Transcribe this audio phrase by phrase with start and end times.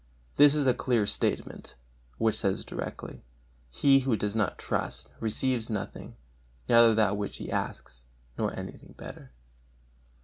[0.37, 1.75] This is a clear statement,
[2.17, 3.23] which says directly:
[3.69, 6.15] he who does not trust, receives nothing,
[6.67, 9.31] neither that which he asks, nor anything better.